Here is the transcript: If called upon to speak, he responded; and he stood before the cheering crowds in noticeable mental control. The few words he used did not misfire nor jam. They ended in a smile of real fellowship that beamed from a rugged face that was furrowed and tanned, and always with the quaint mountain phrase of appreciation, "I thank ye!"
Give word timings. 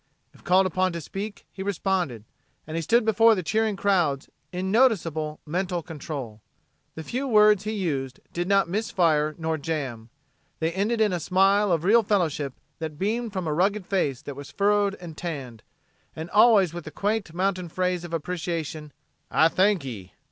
If 0.33 0.43
called 0.43 0.65
upon 0.65 0.93
to 0.93 0.99
speak, 0.99 1.45
he 1.51 1.61
responded; 1.61 2.23
and 2.65 2.75
he 2.75 2.81
stood 2.81 3.05
before 3.05 3.35
the 3.35 3.43
cheering 3.43 3.75
crowds 3.75 4.31
in 4.51 4.71
noticeable 4.71 5.39
mental 5.45 5.83
control. 5.83 6.41
The 6.95 7.03
few 7.03 7.27
words 7.27 7.65
he 7.65 7.73
used 7.73 8.19
did 8.33 8.47
not 8.47 8.67
misfire 8.67 9.35
nor 9.37 9.59
jam. 9.59 10.09
They 10.57 10.71
ended 10.71 11.01
in 11.01 11.13
a 11.13 11.19
smile 11.19 11.71
of 11.71 11.83
real 11.83 12.01
fellowship 12.01 12.53
that 12.79 12.97
beamed 12.97 13.31
from 13.31 13.45
a 13.45 13.53
rugged 13.53 13.85
face 13.85 14.23
that 14.23 14.35
was 14.35 14.49
furrowed 14.49 14.95
and 14.95 15.15
tanned, 15.15 15.61
and 16.15 16.31
always 16.31 16.73
with 16.73 16.85
the 16.85 16.89
quaint 16.89 17.31
mountain 17.31 17.69
phrase 17.69 18.03
of 18.03 18.11
appreciation, 18.11 18.93
"I 19.29 19.49
thank 19.49 19.85
ye!" 19.85 20.13